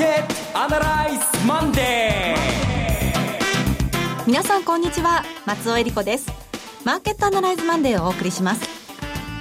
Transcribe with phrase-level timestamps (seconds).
[0.00, 4.26] ケットアナライズマンデー。
[4.26, 5.22] 皆さんこんにちは。
[5.44, 6.32] 松尾英里子です。
[6.86, 8.66] マーケットアナライズマンデーをお送りします。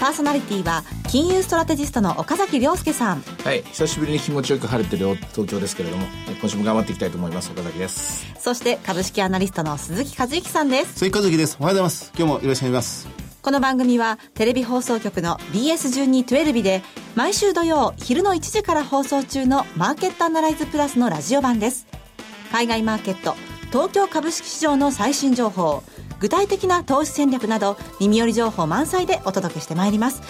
[0.01, 3.21] パーソナリティは金融ストラテジストの岡崎良介さん。
[3.21, 3.63] はい。
[3.63, 6.05] 久しぶりに気持ちよく晴れてる東京ですけれども。
[6.41, 7.51] 今週も頑張っていきたいと思います。
[7.51, 8.25] 岡崎です。
[8.37, 10.95] そして株式アナリストの鈴木一之さんです。
[10.95, 11.55] 鈴木一之です。
[11.61, 12.11] おはようございます。
[12.17, 16.83] 今日もよろしくお願いしますこの番組はテレビ放送局の BS1212 で
[17.15, 21.87] 毎週土曜昼の1時から放送中のマーケットアナライズプラスのラジオ版です。
[22.51, 23.35] 海外マーケット
[23.71, 25.83] 東京株式市場の最新情報
[26.19, 30.21] 具体的な投資戦略など耳寄り情報満載でお届けしてまいります。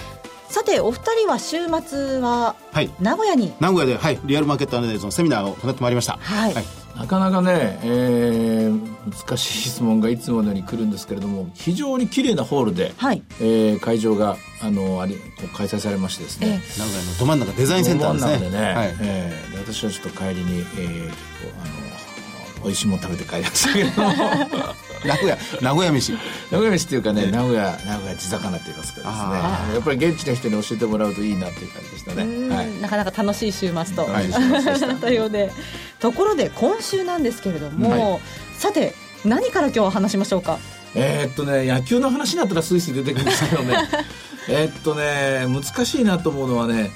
[0.49, 2.89] さてお二人は週末ははい。
[2.99, 6.17] 名古屋に、名古屋で、はい、リアルマーケットアナライズのセミナーを行ってまいりました。
[6.19, 6.55] はい。
[6.97, 8.89] なかなかね、えー
[9.27, 13.21] 難しい質問がいつものように来るんですけれども非常に綺麗なホールで、はい。
[13.39, 18.31] えー会場があのありこう開催されましてですね、え名古屋のど真ん中デザインセンターですね。
[18.33, 18.95] ど真ん中でね、はい。
[19.01, 21.15] えーで私はちょっと帰りに、えー結
[21.53, 23.89] 構あの美味しいもの食べて帰りましたけど
[25.05, 26.11] 名古屋名古屋飯。
[26.13, 26.19] 名
[26.57, 29.11] 古屋飯っていうかね、名古屋名古屋地魚って言いますかですね。
[29.15, 32.55] あやっぱり現地の人に教えてもらうといいなっていう感じでしたね。
[32.55, 32.81] はい。
[32.81, 34.49] なかなか楽しい週末と、楽しい週末。
[34.49, 35.51] でしただったようで。
[35.99, 38.21] ところで今週なんですけれども、はい。
[38.55, 38.93] さて
[39.25, 40.59] 何から今日は話しましょうか？
[40.95, 43.75] えーっとね野球の話になったらスイスイ出てくるんですけどね。
[44.49, 46.91] えーっとね難しいなと思うのはね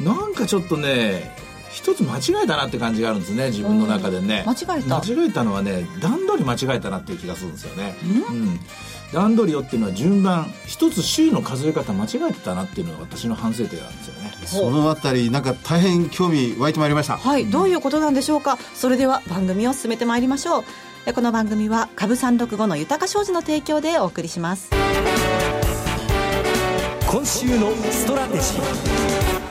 [0.00, 1.36] なんかちょっとね
[1.76, 4.50] 一つ間違えたなって感じがあるんですね自分の中でね、うん。
[4.50, 4.96] 間違えた。
[4.96, 7.94] 間違えたのはね段取り間違えたなっていう気がするんですよね。
[8.02, 8.60] うん。
[9.12, 10.50] 段取りをっていうのは順番。
[10.66, 14.32] 一つ週の数え方間違えてたなっていうのが私の反省点なんですよね。
[14.46, 17.18] そのあたりなんか大変興味湧いてまいりました。
[17.18, 18.56] はいどういうことなんでしょうか。
[18.74, 20.64] それでは番組を進めてまいりましょう。
[21.04, 24.70] えこの番組は株365の豊か商事の提供でお送りします。
[27.06, 29.45] 今週のストラテジー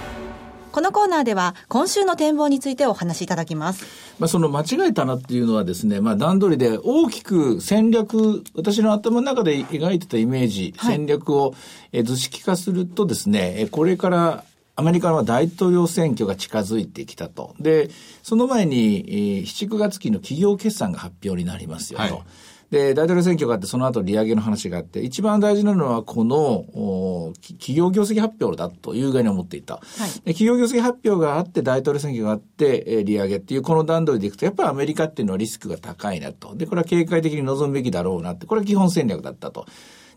[0.76, 3.86] このコーナーでは今週の展望についてお話しいただきます
[4.20, 11.56] まあ、その間違えたなっていうのはですね、まあ、段取りで大きく戦略、私の頭の中で描いてたイメージ、はい戦略を
[11.94, 14.44] えー図式化するとですね、えこれから
[14.76, 17.56] アメリカは大統領選挙が近づいてきたと。
[17.58, 17.90] で、
[18.22, 22.04] その前に、えー7、9月期の企業決算が発表になりますよと。
[22.04, 22.24] はい
[22.72, 29.82] で、大統領選挙があって、その後利上げの話があって、一番大事なのは、この、企業業績発表だという具合に思っていた。
[30.26, 36.56] で企業業績発表があって、大統領選挙があって、えー利上げっていうこの段取りでいくと、やっぱりアメリカっていうのはリスクが高いなと。
[36.56, 39.66] で、これは警戒的に臨むべきだろうなって、これは基本戦略だったと。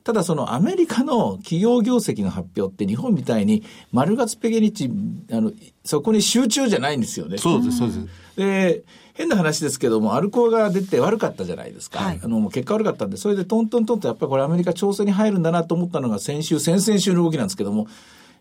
[0.05, 4.91] ただそのアメリカの企業業績の発表って日本みたいに丸月ペゲニッチ、
[5.31, 5.53] あの、
[5.85, 7.37] そこに集中じゃないんですよね。
[7.37, 8.85] そうですそうですで、
[9.19, 11.99] 変な話ですけども、アルコーが出て悪かったじゃないですか。
[11.99, 17.89] はいあの、もう結果悪かったんで、それでトントントンとやっぱりこれアメリカ調整に入るんだなと思ったのが先週、先々週の動きなんですけども、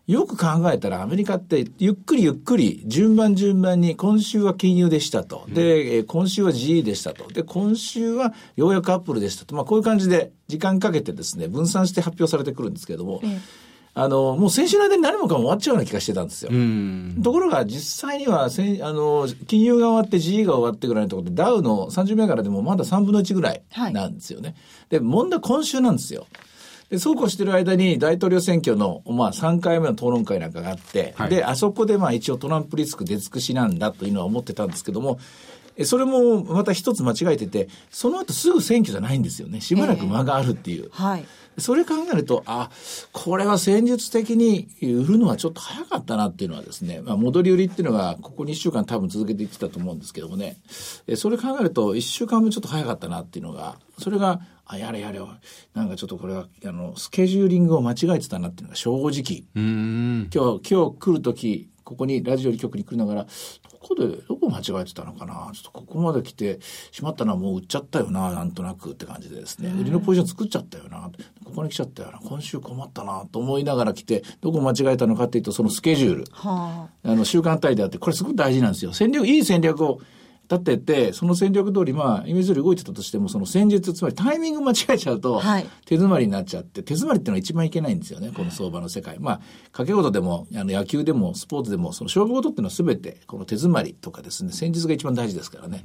[0.06, 5.46] よく考えたらアメリカってゆっくりゆっくり順番順番に今週は金融でしたと。
[5.48, 7.26] で、えー今週は GE でしたと。
[7.26, 9.56] で、今週はようやくアップルでしたと。
[9.56, 13.20] まあこういう感じで時間かけてですね、分散して発表されてくるんですけども、
[14.00, 16.50] あの、もう先週の間に何もかも終わっちゃうような気がしてたんですよ。
[16.52, 18.48] うんところが実際にはあ
[18.92, 24.54] の金融が終わって GE が終わってぐらいのところでダウの30銘柄でもまだ3分の1ぐらいはいなんですよね。
[24.88, 26.28] で問題は今週なんですよ。
[26.90, 35.18] でそうこうしてる間に大統領選挙の、まあ、3回目の討論会なんかがあって、はいであそこでまあ一応トランプリスク出尽くしなんだというのは思ってたんですけども
[35.76, 40.88] えそれもまた一つ間違えててその後すぐ選挙じゃないんですよねしばらく間があるっていう。
[40.92, 41.26] はい
[41.58, 42.70] それ考えると、あ、
[43.12, 50.56] これは戦術的に売るのはちょっと早かったなっていうのはですね、まあ、戻り売りっていうのが、ここ2週間多分続けてきたと思うんですけどもね、
[51.16, 55.18] それ考えると、1週間もちょっと早かったなっていうのが、それが、あ、やれやれ
[55.74, 63.30] なんかちょっとこれは、あの、スケジューリングを間違えてたなっていうのが正直、うん今日、今日来るとき、ここにラジオ局に来るながら、ど
[63.80, 65.50] こで、どこ間違えてたのかな？
[65.54, 66.58] ちょっとここまで来て
[66.92, 69.72] しまったのはもう売っちゃったよな、なんとなくって感じでですね。
[69.80, 71.10] 売りのポジション作っちゃったよな。
[71.46, 72.18] ここに来ちゃったよな。
[72.18, 76.24] 今週困ったな、と思いながら来て、どこ間違えたのかっていうと、そのスケジュール。
[76.32, 78.92] はあの、週間単位であって、これすごく大事なんですよ。
[78.92, 80.02] 戦略、いい戦略を
[80.50, 89.18] 立てて、その戦略通り、まあ、イメージ通り動いてたとしても、その戦術、つまりタイミング間違えちゃうと、はい手詰まりになっちゃって、手詰まりっていうのは一番いけないんですよね、この相場の世界。
[89.18, 89.40] まあ、
[89.72, 95.84] 掛け事でも、あの、野球でも、スポーツでも、その勝負事っていうのは全て、この手詰まりとかですね、戦術が一番大事ですからね。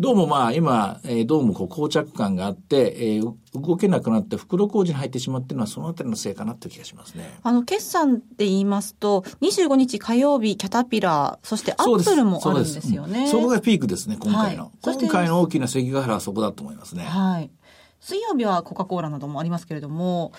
[0.00, 7.36] どうもまあ今、えーどうもこう膠着感があって、えーう動けなくなって袋小路に入ってしまっているのはそのあたりのせいかなという気がしますね。
[7.42, 13.22] あの、決算で言いますと、25日火曜日、キャタピラー、そしてアップルもあるんそうですよね。
[13.22, 14.64] うんそこがピークですね、今回の。
[14.64, 17.02] はい今回の大きな関ヶ原はそこだと思いますね。
[17.02, 17.50] はい。
[18.00, 20.30] 水曜日はコカ・コーラなどもありますけれども、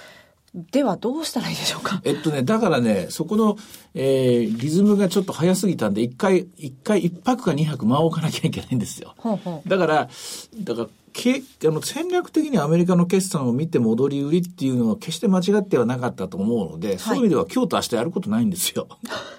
[0.56, 2.02] ではどうしたらいいでしょうか？
[2.04, 3.58] えっとね、だからね、そこの、
[3.94, 9.14] えー、リズムがちょっと早すぎたんで、一回、一回、一泊か二泊間を置かなきゃいけないんですよ。
[9.18, 10.10] ほうほうだから、
[10.62, 18.88] だから、けあの戦略的にアメリカの決算を見て戻り売りっていうのは決して間違ってはなかったと思うので、そういう意味では今日と明日やることないんですよ。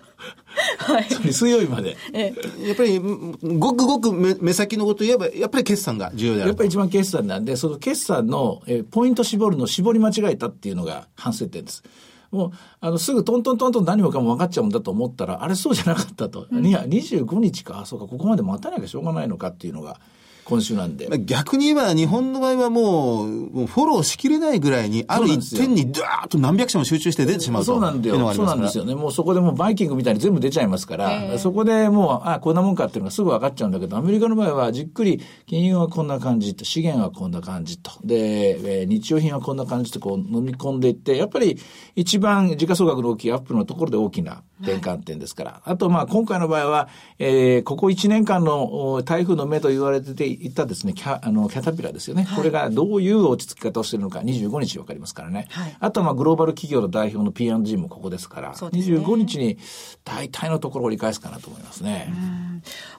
[0.93, 1.33] はい。
[1.33, 1.97] 水曜日まで。
[2.13, 2.33] え
[2.65, 11.83] やっぱり、うんごくごく目目先のことを言えば、やっぱり決算が重要であるとやっぱり一番決算なんで、その決算の、えーポイント絞るのを絞り間違えたっていうのが反省点です。
[12.31, 12.51] もう、
[12.81, 16.47] あの、すぐトントントントン何もかも分かっちゃうんだと思ったら、あれそうじゃなかったと。
[16.53, 20.01] いや、25日か、あそうか、ここまで待たなきゃしょうがないのかっていうのが、
[20.50, 21.08] 今週なんで。
[21.08, 28.17] まあ逆に言えば、日本の場合はもう、もうフォローしきれないぐらいに、ある一点にドワーッと何百社も集中して出てしまうとそうなんだよ。
[28.17, 28.47] いうのがありそう。
[28.47, 28.97] なんですよね。
[28.97, 41.58] もうそこでもうバイキングみたいに全部出ちゃいますから、そこでもう、あ、こんなもんかっていうのがすぐ分かっちゃうんだけど、アメリカの場合はじっくり、金融はこんな感じと、資源はこんな感じと、で、えー日用品はこんな感じとこう飲み込んでいって、やっぱり
[41.94, 45.62] 一番時価総額の大きいアップのところで大きな転換点ですから。
[45.65, 52.27] あとまあ今回の場合は、えーここ1年間のお台風の目と言われていたですね、キャあのキャタピラですよね。
[52.37, 55.47] これがどういう落ち着き方をしているのか25日分かりますからね。
[55.51, 59.59] はいあとはまあグローバル企業の代表の P&G もここですから、ね25日に
[60.05, 62.12] 大体のところを折り返すかなと思いますね。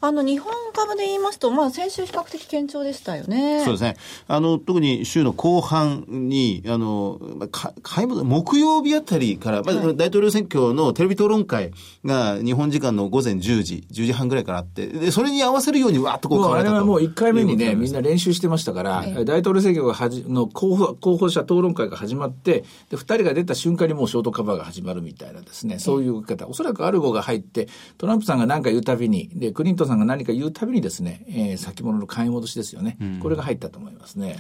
[0.01, 3.63] あの、日本株で言いますと、まあ、先週比較的堅調でしたよね。
[3.63, 3.97] そうですね。
[4.27, 11.71] あの、特に週の後半に、あの、まあか買い戻木曜日あたりから、まあ、大統領選挙のテレビ討論会
[12.03, 16.73] が日本時間の午前10時、10時半ぐらいからあって、で、それに合わせるようにわーっとこうもうあ買われたと。
[16.73, 18.01] れはもう1回目にね、みんな。
[18.01, 27.67] な練習してましたから、大統領選挙がはじの候補候補者討論会が始まって、で、2人が出た瞬間にもうショートカバーが始まるみたいなですね、そういう方、おそらくアルゴが入って、
[27.97, 32.97] トランプさんが何か言うたびに、で、クリントンさんが何か言うたびにですね、えー先物の買い戻しですよね。
[33.21, 34.37] これが入ったと思いますね。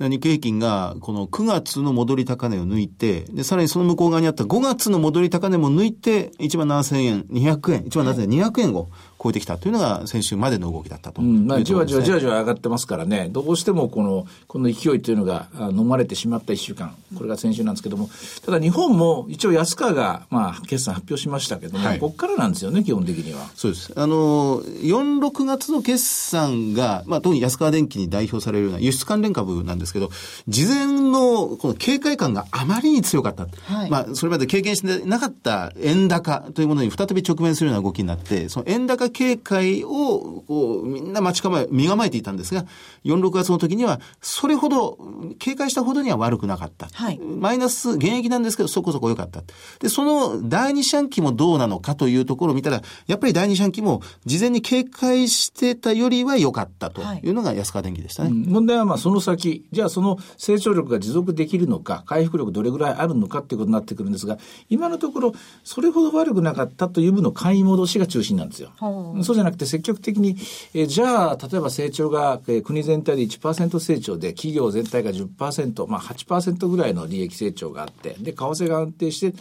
[0.00, 8.88] 日経平均がこの9月の戻り高値を抜いて、で、さらにその向こう側にあった5月の戻り高値も抜いて、1万7000円、200円、1万7000円、200円を
[9.24, 11.22] 超えてきたというのが先週までの動きだったと。
[11.22, 18.10] いううん、まあ、じわじわじわじわ上がってますからね、どうしてもこの、この勢いというのがあ飲まれてしまった1週間、これが先週なんですけども、
[18.44, 21.98] ただ日本も一応安川が、まあ、決算発表しましたけども、はい。
[21.98, 23.50] ここからなんですよね、基本的には。
[23.54, 23.92] そうです。
[23.96, 30.10] あの、4、6月の決算が、まあ、特に安川電機に代表されるような輸出関連株なんですけど、
[30.48, 33.46] 事前のこの警戒感があまりに強かった。
[33.72, 33.90] はい。
[33.90, 42.66] まあ、それまで経験してなかった円高というものに再び直面するような動きになって、その円高警戒を、こう、みんな待ち構え、身構えていたんですが、
[43.04, 44.98] 4、6月の時には、それほど、
[45.38, 46.88] 警戒したほどには悪くなかった。
[46.92, 49.42] はいマイナス、現役なんですけど、そこそこ良かった。
[49.80, 58.30] で、その第二四半期もどうなのかというところを見たら、やっぱり第二四半期も事前に警戒してたよりは良かったというのが安川電機でしたね。
[58.30, 64.38] うん問題はまあその先、じゃあその成長力が持続できるのか、回復力どれぐらいあるのかっていうことになってくるんですが、
[64.70, 65.32] 今のところ、
[65.62, 68.70] それほど悪くなかったという分の買い戻しが中心なんですよ。
[68.78, 70.36] ほそうじゃなくて積極的に、
[70.74, 79.38] えーじゃあ、例えば成長が、えー国全体で1%成長で、企業全体が10%、まあ8%ぐらいの利益成長があって、で、為替が安定して、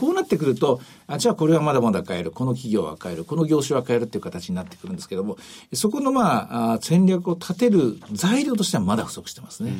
[0.00, 5.36] こうなってくると、あじゃあこれはまだまだ買える、この企業は買える、この業種は買えるっていう形になってくるんですけども、
[5.74, 9.74] そこのまあ、あ戦略を立てる材料としてはまだ不足してますね。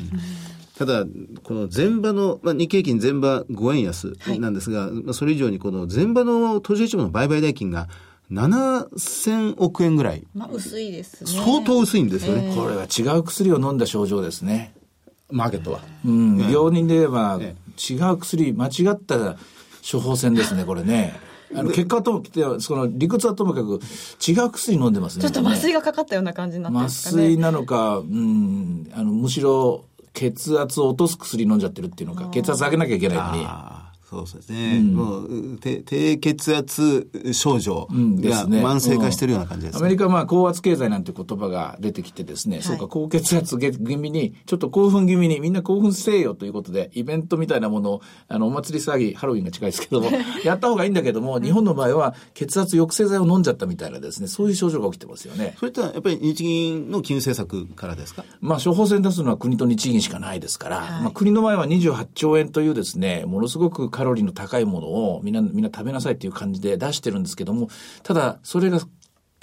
[0.77, 1.05] ただ、
[1.43, 7.87] この前場の、まあ、日経平均前場5円安なんですが、まあ、それ以上にこの前場の途中一部の売買代金が
[8.31, 11.43] 7000億円ぐらい、まあ、薄いですね。
[11.43, 14.73] 相当薄いんですよね、これは違う薬を飲んだ症状ですね。
[15.29, 15.81] マーケットは。
[16.05, 19.37] うん、病人で言えば、え違う薬、間違った
[19.89, 21.19] 処方箋ですね、これね。
[21.53, 22.23] あの結果と、
[22.59, 23.79] その理屈はともかく
[24.27, 25.23] 違う薬飲んでますね。
[25.23, 27.31] ちょっと麻酔がかかったような感じになってるん麻ですかね。
[27.31, 33.47] 酔なのか、うん、あの、むしろ血圧を落とす薬飲んじゃってるっていうのか、血圧上げなきゃいけないのに。
[34.25, 34.81] そうですね。
[34.81, 39.79] もう、低低血圧症状でがすね慢性化してるような感じですね。
[39.81, 50.09] アメリカはまあ高圧経済なんて言葉が出てきてですね、そうか高血圧気味に、ちょっと興奮気味にみんな興奮せよということで、イベントみたいなものを、あの、お祭り騒ぎ、ハロウィンが近いですけども、
[50.43, 55.55] やった方がいいんだけども、日本の場合は血圧抑制剤を飲んじゃったみたいなですね、そういう症状が起きてますよね。
[55.59, 67.67] それってやっぱり日銀の金融政策からですかまあ、処方箋出すのは国と日銀しかないですから、まあ、国の場合は28兆円というですね、ものすごくカロリーの高いものをみんな、みんな食べなさいっていう感じで出してるんですけども、
[68.03, 68.79] ただ、それが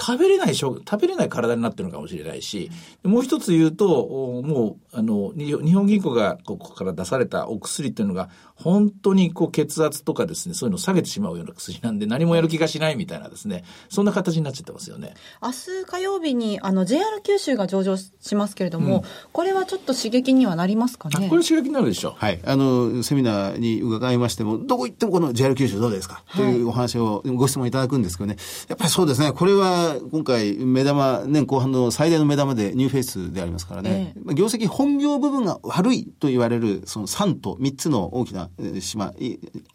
[0.00, 2.70] 食べれない食、食べれない体になってるのかもしれないし、
[3.04, 15.14] もう一つ言うと、もう、あの、日本銀行がここから出されたお薬っていうのが、本当にこう血圧とかですね、そういうのを下げてしまうような薬なんで、何もやる気がしないみたいなですね、そんな形になっちゃってますよね。
[15.42, 21.28] 明日火曜日に、あの、JR 九州が上場しますけれども、うん、これはちょっと刺激にはなりますかね？
[21.28, 22.14] これ刺激になるでしょう。
[22.16, 22.40] はい。
[22.44, 28.36] あの、セミナーに伺いましても、どこ行ってもこの JR 九州どうですか、はい、というお話をご質問いただくんですけどね、
[28.68, 39.14] やっぱりそうですね、これは今回目玉、年後半の最大の目玉でニューフェイスでありますからね、えー、業績本業部分が悪いと言われる、その3島、3つの大きな島、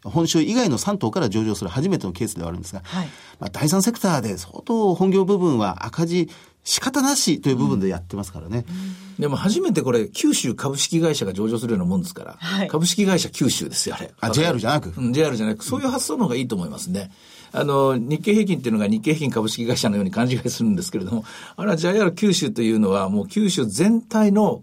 [0.04, 3.08] 本州以外の3島から上場する初めてのケースではあるんですが、はい、
[3.40, 6.28] まあ、第三セクターで相当本業部分は赤字、
[6.62, 8.66] 仕方なしという部分でやってますからね。
[8.68, 14.12] うん、でも初めてこれ、九州株式会社が上場するようなもんですから、はい、株式会社九州ですよ、あれ。
[14.20, 17.10] あ、JR じゃなく、うん、?JR じゃなく、そういう発想の方がいいと思いますね。
[17.52, 21.24] あの、日経平均っていうのが日経平均株式会社のように勘違いするんですけれども、
[21.56, 24.62] あれは JR 九州というのはもう九州全体の、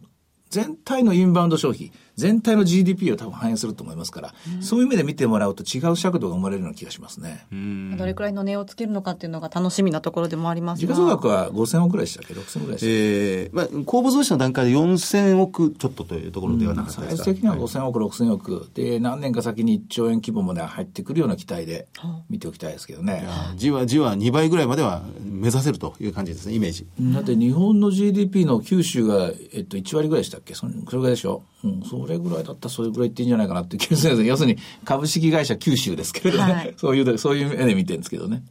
[0.50, 7.46] 全体のインバウンド消費、全体の GDP を多分反映すると思いますから、うん、そういう意味で見てもらうと違う尺度が生まれるような気がしますね。
[7.98, 12.92] どれくらいの値をつけるのかっていうのが楽しみなところでもあります時価総額は5000億ぐらいでしたっけ ?6000 億ぐらいでしたえ
[13.46, 21.88] えー、まあ、公募増資の段階で4000億ちょっとというところではなかったですか、うん、最終的には5000億、はい、6000億で、何年か先に1兆円規模まで入ってくるような期待で
[22.30, 23.28] 見ておきたいですけどね。
[23.56, 26.88] じわじわ2倍ぐらいまでは目指せるという感じですね、イメージ。
[27.14, 30.54] だって日本の GDP の九州が、えっと、1割ぐらいでしたっけ？
[30.54, 31.44] それぐらいでしょ？
[31.64, 38.44] うん、それぐらいだったらそれぐらいっていいんじゃないかなって気がする 要するに株式会社九州ですけれどね、はい、 そういう、そういう目で見てるんですけどね。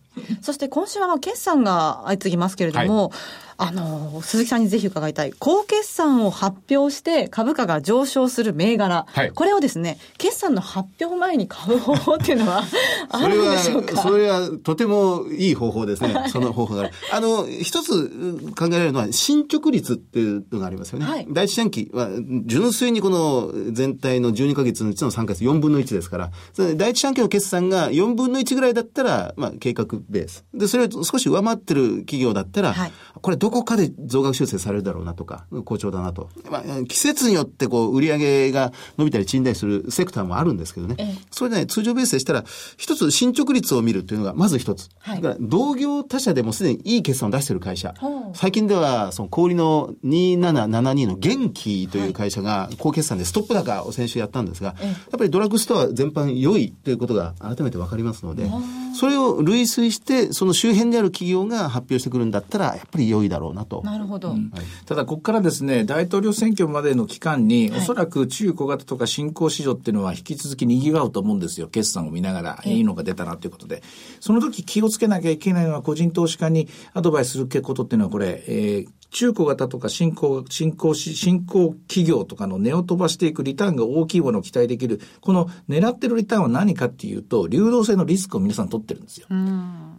[0.43, 3.19] そして今週はまあ決算が相次ぎますけれども、はい
[3.57, 5.33] あの、鈴木さんにぜひ伺いたい。
[5.39, 9.07] 高決算を発表して株価が上昇する銘柄。
[9.09, 12.65] はい、これをですね、決算の発表前に買う方法っていうのは
[13.11, 14.03] あるんでしょうか？
[14.03, 16.27] それは、それはとてもいい方法ですね。
[16.29, 16.91] その方法が。
[17.13, 21.07] あの、一つ考えられるのは、進捗率っていうのがありますよね。
[21.07, 22.09] はい、第一四半期は、
[22.47, 26.31] 純粋にこの全体の12ヶ月のうちの3ヶ月4分の1ですから、
[26.77, 30.45] 第一半期の決算が4分の1ぐらいだったら、まあ、計画ベース。
[30.55, 32.93] で、それを少し上回ってる企業だったら、はい、
[33.25, 36.29] これどこかで増額修正されるだろうなとか、好調だなと。
[36.51, 41.17] まあ、季節によってこう、売上が伸びたり縮んだりするセクターもあるんですけどね。
[41.31, 42.45] それでね、通常ベースでしたら、
[42.77, 44.91] 一つ進捗率を見るというのが、まず一つ。
[44.99, 47.95] はい、だから、同業他社でもすでにいい決算を出している会社。
[48.35, 58.51] 最近では、その小売の2772の元気という会社が、高決算でストップ高を先週やったんですが、やっぱりドラッグストア全般良いということが改めて分かりますので、
[58.95, 63.75] それを類推して、その周辺である企業が発表してくるんだったら、やっぱり良いだろうなと。
[63.75, 63.83] と。
[63.83, 64.31] なるほど。
[64.31, 71.69] うんはい、ただ、ここからですね、大統領選挙までの期間に、はい、おそらく中小型とか新興市場っていうのは引き続き賑わうと思うんですよ。
[71.69, 73.83] 決算を見ながら、いいのが出たなということで。
[74.21, 89.29] その時気をつけなきゃいけないのは、個人投資家にアドバイスすることっていうのは、これ、えー、中古型とか新興、新興し、新興企業とかの値を飛ばしていくリターンが大きいものを期待できる、この狙ってるリターンは何かっていうと、流動性のリスクを皆さん取ってるんですよ。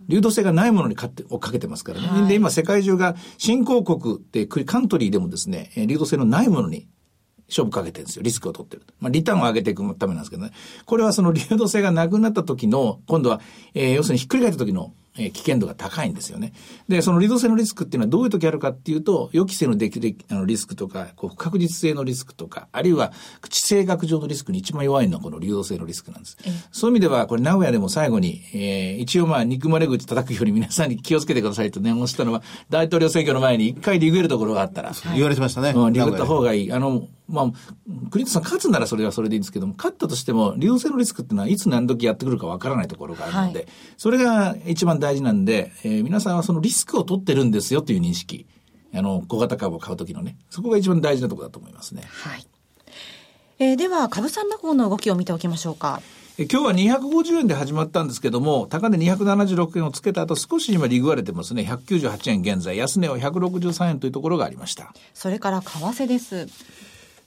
[0.08, 2.08] 流動性がないものにかってをかけてますからね。
[2.08, 6.88] はい、で、今世界中が新興国ってカントリーでもですね、流動性のないものに
[7.48, 8.24] 勝負かけてるんですよ。
[8.24, 8.84] リスクを取ってる。
[9.00, 10.52] まあ、リターンを上げていくためなんですけどね。
[10.86, 13.42] これはその流動性がなくなった時の、今度は、
[13.74, 16.54] えー、要するにひっくり返った時のえ危険度が高いんですよね。
[16.88, 23.14] で、そのリド性のリスクっていうのはどういう時あるかっていうと、予期せぬできるあのリスクとか、こう不確実性のリスクとか、あるいは
[23.50, 26.38] 地政学上のリスクに一番弱いのはこの流動性のリスクなんです。
[26.72, 34.92] そういう意味では、これ名古屋でも最後に、えー、一応まあ憎まれ口叩くより皆さんに気をつけてくださいと念をしたのは、大統領選挙の前に一回リグえるところがあったら。
[35.14, 35.72] 言われてましたね。
[35.76, 36.74] うん、リグった方がいい。
[36.74, 37.52] あの、まあ、
[38.12, 43.68] クリントさん勝つならそれはそれでいいんですけども、勝ったとしても、流動性のリスクっていうのはいつ何時やってくるかわからないところがあるので、はい、
[43.98, 48.48] それが一番大事なんで、えー、皆さんはそのリスクを取ってるんですよという認識。
[48.92, 52.02] あの、小型株を買うときのね、そこが一番大事なところだと思いますね。
[52.08, 52.48] はい。
[53.60, 56.02] えー、では、株三の方の動きを見ておきましょうか。
[56.40, 61.62] 今日は250円で始まったんですけども、高値276円をつけた後、少し今リグわれてますね。
[61.62, 64.94] 198円現在、安値は163円というところがありました。
[65.14, 66.48] それから為替です。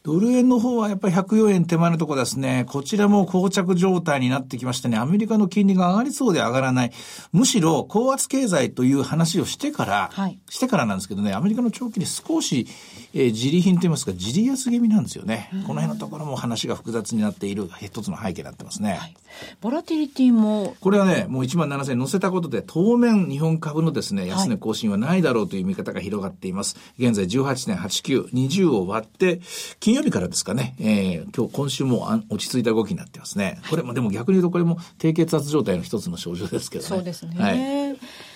[0.02, 2.64] ドル円の方はやっぱり104円手前のところですね。
[2.69, 6.93] こちらも膠着状態になってきましてね、アメリカの金利が上がりそうで上がらない。
[7.33, 12.67] むしろ高圧経済という話をしてから、はい、してからなんですけどね、アメリカの長期に少し、
[13.12, 15.50] えー、自利品といいますか、自利安気味なんですよね。
[15.67, 18.93] この辺のところも話が複雑になっている一つの背景になってますね。
[18.95, 19.17] はい、
[19.61, 20.76] ボラティリティも。
[20.80, 26.76] これはね、もう1万7000円乗せたことで、当面日本株のですね、安値更新はないだろうという見方が広がっています。
[26.99, 29.40] 現在18.89、20を割って、
[29.80, 33.61] 金曜日からですかね、えー、今日、今週もあ落ち着いた動きになってますね。
[33.70, 36.88] これも、でも逆に言うとこれも低血圧状態の一つの症状ですけどね。
[36.88, 37.35] そうですね。
[37.38, 38.27] はい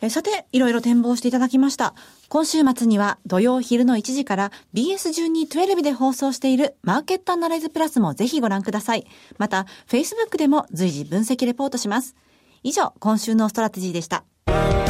[0.00, 1.92] えさて、いろいろ展望していただきました。
[2.28, 9.08] 今週末には土曜昼の1時から BS1212 で放送しているマーケットアナライズプラスもぜひご覧ください。
[9.38, 12.14] また、Facebook でも随時分析レポートします。
[12.62, 14.22] 以上、今週のストラテジーでした。
[14.46, 14.84] マー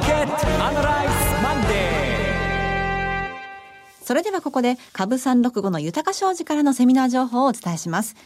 [0.00, 0.32] ケット
[0.64, 1.12] アナライズ
[1.42, 1.74] マンデー
[4.04, 8.16] それではここで株365の豊商事からのセミナー情報をお伝えします。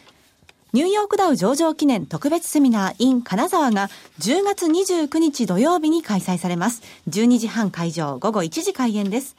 [0.78, 3.88] ニューヨークダウ上場記念特別セミナー in 金沢が
[4.20, 6.82] 10月29日土曜日に開催されます。
[7.08, 9.34] 12時半会場、午後1時開演です。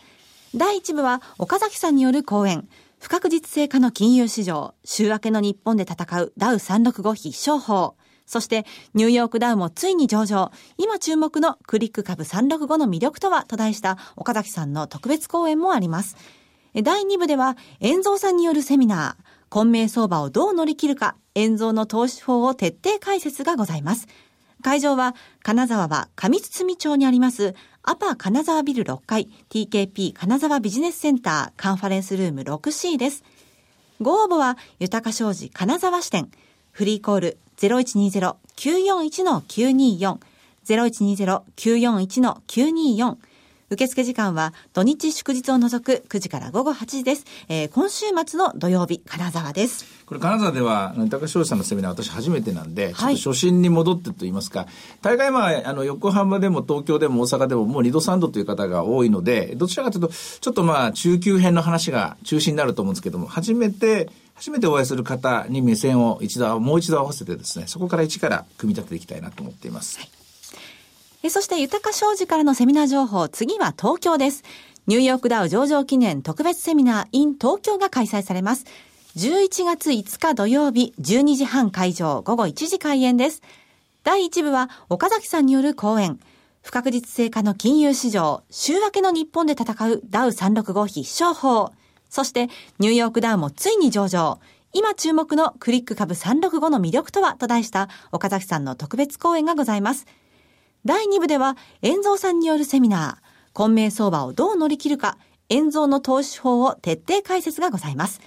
[0.53, 2.67] 第1部は岡崎さんによる講演。
[2.99, 7.95] 不確実性下の金融市場、週明けの日本で戦うダウ365必勝法。
[8.25, 10.51] そして、ニューヨークダウもついに上場。
[10.77, 16.17] 今注目のクリック株365の魅力とはと題した岡崎さんの特別講演もあります。
[16.83, 19.28] 第2部では、遠蔵さんによるセミナー。
[19.49, 24.07] 混迷相場をどう乗り切るか、円蔵の投資法を徹底解説がございます。
[24.61, 33.23] 会場は、金沢は上堤町にあります、アパ金沢ビル6階、TKP 金沢ビジネスセンターカンファレンスルーム 6C です。
[34.01, 36.29] ご応募は、豊か商事金沢支店、
[36.71, 40.17] フリーコール0120-941-924、
[40.65, 43.17] 0120-941-924、
[43.71, 47.25] 受付時間は土日祝日を除く9時から午後8時です。
[47.49, 49.85] えー、今週末の土曜日、金沢です。
[50.07, 54.65] これ金沢では、高翔さんのセミナー私初めてなんで、ちょっと初心に戻ってと言いますか、
[55.03, 69.99] 大概まあ、あの、横浜でも東京でも大阪でももう2度3度という方が多いので、どちらかというと、ちょっとまあ、中級編の話が中心になると思うんですけども、初めて、初めてお会いする方に目線を一度、もう一度合わせてですね、そこから一から組み立てていきたいなと思っています。
[69.99, 70.18] はい
[71.27, 74.43] そして豊か商事からのセミナー情報、次は東京です。
[74.87, 78.65] ニューヨークダウ上場記念特別セミナー in 東京が開催されます。
[79.17, 83.41] 11月5日土曜日12時半会場午後1時開演です。
[84.03, 86.19] 第1部は岡崎さんによる講演。
[86.61, 91.73] 不確実性化の金融市場、週明けの日本で戦うダウ365必勝法。
[92.09, 92.47] そして
[92.79, 94.39] ニューヨークダウもついに上場。
[94.71, 100.05] 今注目のクリック株365の魅力とはと題した岡崎さんの特別講演がございます。
[100.85, 105.17] 第2部では、遠蔵さんによるセミナー、混迷相場をどう乗り切るか、
[105.49, 108.21] 遠蔵の投資法を徹底解説がございます。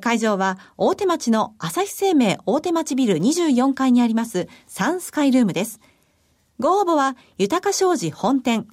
[0.00, 5.80] 会場は、大手町の朝日生命大手町ビル24階にありますサンスカイルームです。
[6.58, 8.66] ご応募は、豊か商事本店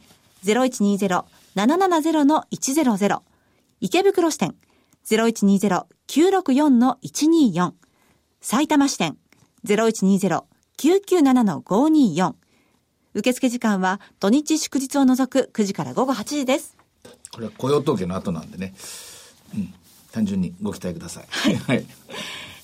[0.44, 3.22] 0120-770-100
[3.82, 4.56] 池袋支店
[5.06, 7.74] 0120-964-124
[8.42, 9.18] 埼玉支店
[9.66, 12.34] 0120-997-524
[13.18, 16.78] 受付時間は土日祝日を除く9時から午後8時です。
[17.34, 18.76] これは雇用統計の後なんでね。
[19.56, 19.74] うん。
[20.12, 21.26] 単純にご期待ください。
[21.28, 21.56] はい。
[21.68, 21.86] はい、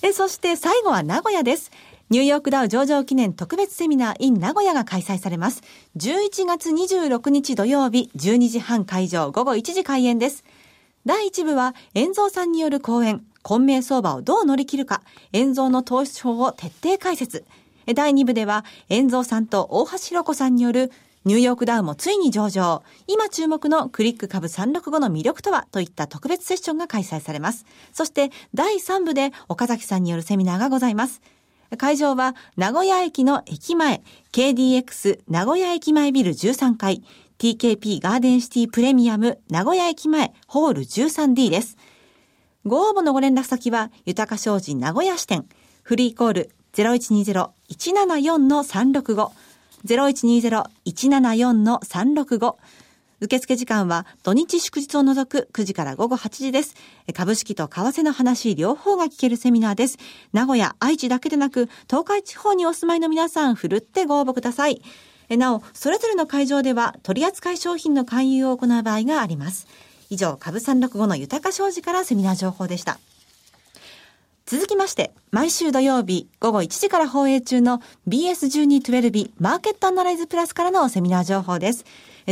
[0.03, 1.71] えそして最後は名古屋です。
[2.11, 5.63] ニューヨークダウ上場記念特別セミナー in 名古屋が開催されます。
[5.97, 10.43] 11月26日土曜日12時半会場午後1時開演です。
[11.07, 17.43] 第1部は、遠蔵さんによる講演、混迷相場をどう乗り切るか、遠蔵の投資法を徹底解説。
[17.85, 20.91] 第2部では、遠蔵さんと大橋弘子さんによる
[21.25, 22.83] ニューヨークダウもついに上場。
[23.07, 27.65] 今注目のクリック株365の魅力とはといった特別セッションが開催されます。
[27.93, 31.21] そして第3部で岡崎さんによるセミナーがございます。
[31.77, 37.03] 会場は名古屋駅の駅前、KDX 名古屋駅前ビル13階、
[37.39, 41.77] TKP ガーデンシティプレミアム名古屋駅前ホール 13D です。
[42.65, 45.45] ご応募のご連絡先は、豊か商事名古屋支店、
[45.83, 49.31] フリーコール0120 0120-174-365
[49.85, 52.55] 0120-174-365
[53.23, 56.75] 受付時間は土日祝日を除く9時から午後8時です。
[57.13, 59.97] 株式と為替の話両方が聞けるセミナーです。
[60.33, 64.81] 名古屋、愛知だけでなく東海地方にお住まいの皆さん、ふるってご応募ください。
[65.29, 69.67] なお、それぞれの会場では取扱い商品の勧誘を行う場合があります。
[70.09, 72.99] 以上、株365の豊か商事からセミナー情報でした。
[74.45, 77.79] 続きまして、毎週土曜日午後1時から放映中の
[78.09, 81.85] BS1212 マーケットアナライズプラスからのセミナー情報です。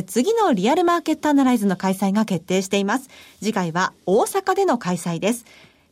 [0.07, 3.09] 次のリアルマーケットアナライズの開催が決定しています。
[3.39, 5.45] 次回は大阪での開催です。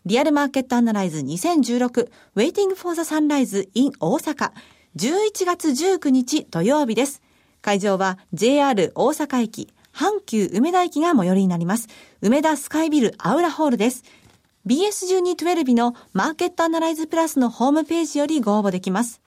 [0.05, 4.51] リアルマーケットアナライズ2016 Waiting for the Sunrise in 大阪
[4.97, 7.21] 11月19日土曜日です。
[7.61, 11.87] 会場は JR 大阪駅阪急梅田駅が最寄りになります。
[12.21, 14.03] 梅田スカイビルアウラホールです。
[14.69, 19.19] BS1212 のマーケットアナライズプラスのホームページよりご応募できます。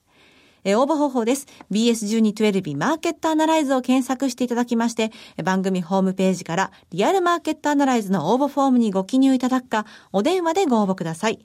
[0.63, 1.47] え応募方法です。
[1.69, 5.11] BS1212 マーケットアナライズを検索していただきまして、
[5.43, 11.43] 番組ホームページからリアルマーケットアナライズの応募フォームにご記入いただくか、お電話でご応募ください。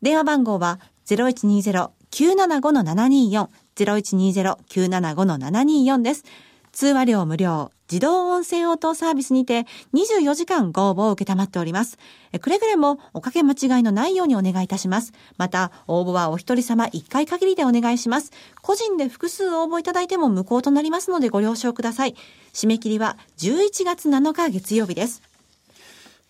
[0.00, 6.24] 電話番号は0120-975-724、0120-975-724です。
[6.72, 11.98] 通話料無料、自動音声応答サービスにて24時間ご応募を受けたまっております。
[12.40, 15.12] くれぐれもおかけ間違いのないようにお願いいたします。
[15.36, 18.32] また、応募はお一人様1回限りでお願いします。
[18.62, 22.14] 個人で複数応募いただいても無効となりますのでご了承ください。
[22.54, 25.20] 締め切りは11月7日月曜日です。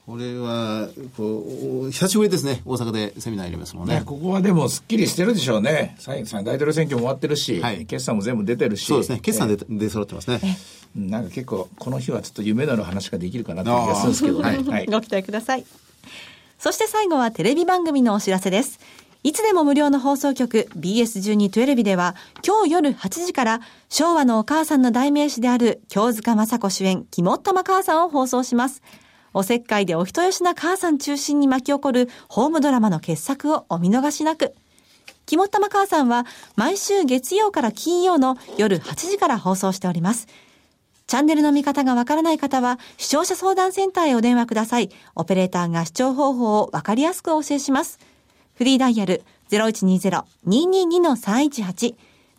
[0.05, 2.61] これは、こう、久しぶりですね。
[2.65, 4.01] 大阪でセミナーやりますもんね。
[4.01, 5.97] ねここはでもすっきりしてるでしょうね。
[6.05, 8.87] 大統領選挙も終わってるし、はい決算も全部出てるし。
[8.87, 9.21] そうですね。
[9.21, 10.41] 決算で出揃ってますね。
[10.97, 14.71] うんなんか結構、この日はちょっと夢のある話ができるかなっていう気がするんですけどね。
[14.71, 14.87] はい。
[14.87, 15.65] ご期待ください。
[16.59, 18.79] そして最後はテレビ番組のお知らせです。
[19.25, 28.83] いつでも無料の放送局 BS1212 では今日夜8時から昭和のお母さんの代名詞である京塚雅子主演肝っ玉母さんを放送します。
[29.33, 34.55] おせっかいでお人よしな母さん中心に巻き起こるホームドラマの傑作をお見逃しなく。
[35.25, 36.27] 肝っ玉母さんは
[36.57, 40.27] 毎週月曜から金曜の夜8時から放送しております。
[41.13, 44.89] チャンネルの見方がわからない方は、視聴者相談センターへお電話ください。
[45.15, 47.99] オペレーターが視聴方法をわかりやすくお教えします。
[48.55, 51.97] フリーダイヤル0120-222-318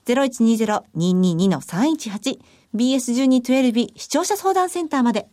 [0.07, 2.39] 0120-222-318
[2.73, 5.27] BS1212 視聴者相談センターまで。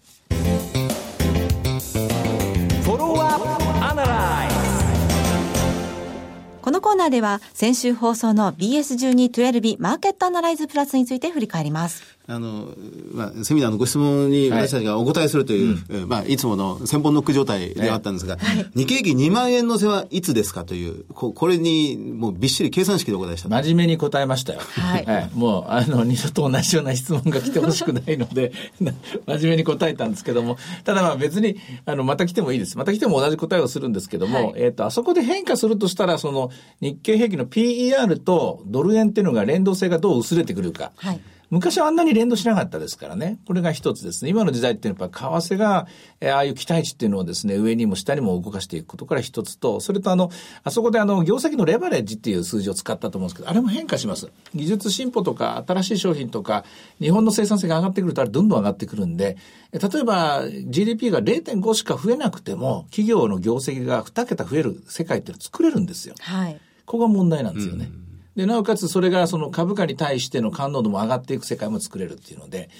[6.62, 12.19] このコーナーでは先週放送の BS1212 マーケットアナライズプラスについて振り返ります。
[12.26, 12.68] あの、
[13.12, 18.36] まあ、セミナーのご質問に私たちがお答えするという、えーまあ、いつもの千本ノック状態ではあったんですが、
[18.76, 23.48] 日経平均2万円のせはいつですかという、ここれにもうびっしり計算式でお答えした。
[23.48, 24.60] 真面目に答えましたよ。
[24.60, 28.92] はいもう、あの、二度と同じような質問が来てほしくないので、 な
[29.26, 32.78] 真面目に答えたんですけども、ただまあ別に、あの、また来てもいいです。
[32.78, 40.92] また来ても同じ答えをするんですけども、えっ、と、あそこで変化するとしたら、その、日経平均の PER とドル円っていうのが連動性がどう薄れてくるか。
[40.96, 43.40] はい昔はあんなに連動しなかったですからね。
[43.46, 44.30] これが一つですね。
[44.30, 45.86] 今の時代ってやっぱ為替が、
[46.20, 50.30] えーああいう期待値っていうのをですね、上にも下にも動かしていくことから一つと、それとあの、
[50.62, 54.30] あそこであの、業績のレバレッジっていう数字を使ったと思うんですけど、あれも変化します。
[54.54, 56.64] 技術進歩とか、新しい商品とか、
[57.00, 59.36] 日本の生産性が上がってくると、あれどんどん上がってくるんで、
[59.72, 66.14] え例えば GDP が0.5しか増えなくても、企業の業績が2桁増える世界っていうのを作れるんですよ。
[66.20, 66.60] はい。
[66.86, 67.90] ここが問題なんですよね。
[68.36, 72.70] で、なおかつそれがその株価に対しての感濃度も上がっていく世界も作れるっていうので、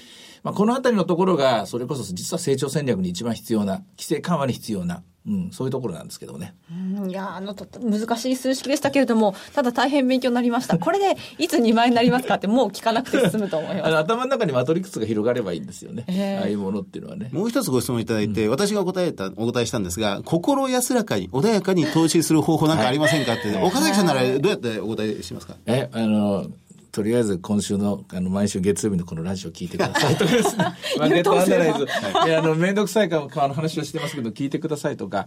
[0.43, 6.55] まあ、このあたりのところが、それこそ実は成長戦略に一番必要な、規制緩和に必要な、うん、そういうところなんですけどね。
[6.97, 10.79] うんいや、あの、と難しい数式でしたけれども、ただ大変勉強になりました。
[10.79, 13.87] これで、いつ2万円になりますかって、もう聞かなくて済むと思います。
[13.87, 16.05] あの頭の中にマトリックスが広がればいいんですよね。
[16.09, 17.29] ええああいうものっていうのはね。
[17.33, 25.55] もう一つご質問いただいて、私が答えた、お答えしたんですが、心安らかに、穏やかに投資する方法なんかありませんかって、岡崎さんならどうやってお答えしますか？
[25.67, 26.47] え、あの、
[26.93, 30.65] とりあえず今週の、あの、毎週月曜日のこのラジオ聞いてくださいとかですね。
[30.99, 31.85] マーケットアナライズ。
[32.27, 35.27] いや、 あの、めんどくさいかあの話をしてますけど、聞いてくださいとか、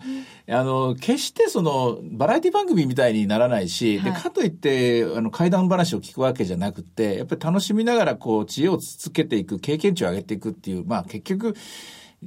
[0.50, 11.56] あの、決してその、バラエティ番組みたいにならないし、で、はいかといって、あの、怪談話を聞くわけじゃなくて、やっぱり楽しみながら、こう、知恵をつけていく、経験値を上げていくっていう、まあ、結局、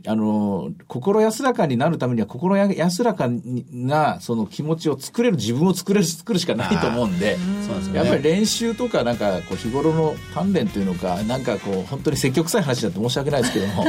[0.06, 3.28] あの、心安らかになるためには、心や安らか
[3.72, 7.96] な、その気持ちを作れる自分を作れる、作るしかないと思うんで、そうですね。
[7.96, 13.84] やっぱり練習とか、なんか、こう、日頃の鍛錬というのか、なんかこう、本当に積極臭い話だって申し訳ないですけども、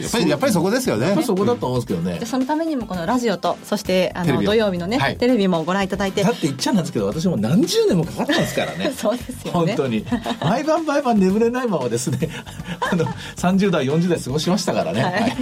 [0.00, 1.26] やっやっぱり、やっぱりそこですよねぱり。
[1.26, 2.26] そこだと思うんですけどねで。
[2.26, 8.92] そのためにもこのラジオとそしてあの土曜日のね、はいテレビもご覧いただいてだって言っちゃなんですけど、私も何十年もかかったんですからね。
[8.96, 10.04] そうですよね本当に。
[10.42, 12.28] 毎晩毎晩眠れないままですね、
[12.80, 13.04] あの、
[13.36, 15.02] 30代、40代過ごしましたからね。
[15.02, 15.32] はいはい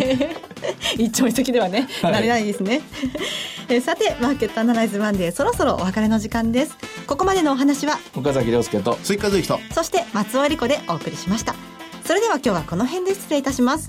[0.99, 2.83] 一朝一夕ではね、はいなれないですね。
[3.69, 6.77] えーさて、マーケットアナライズマンデー、そろそろお別れの時間です。
[7.07, 9.61] ここまでのお話は、岡崎亮介と、追加随と。
[9.73, 11.55] そして松尾恵理子でお送りしました。
[12.05, 13.89] それでは今日はこの辺で失礼いたします。